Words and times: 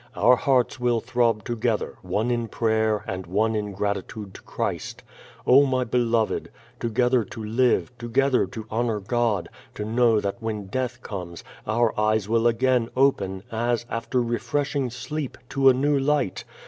Our 0.15 0.35
hearts 0.35 0.79
will 0.79 0.99
throb 0.99 1.43
together, 1.43 1.95
one 2.01 2.31
in 2.31 2.47
pra3"er, 2.47 3.03
and 3.07 3.27
one 3.27 3.55
in 3.55 3.71
gratitude 3.73 4.33
to 4.33 4.41
Christ. 4.41 5.03
Oh, 5.45 5.67
my 5.67 5.83
beloved! 5.83 6.49
Together 6.79 7.23
to 7.25 7.43
live, 7.43 7.95
together 7.99 8.47
to 8.47 8.65
honor 8.71 8.99
God, 8.99 9.47
to 9.75 9.85
know 9.85 10.19
that 10.19 10.41
when 10.41 10.65
Death 10.65 11.03
comes, 11.03 11.43
our 11.67 11.93
eyes 11.99 12.27
will 12.27 12.47
again 12.47 12.89
open, 12.97 13.43
as, 13.51 13.85
after 13.91 14.23
refreshing 14.23 14.89
sleep, 14.89 15.37
to 15.49 15.69
a 15.69 15.73
new 15.75 15.99
light! 15.99 16.45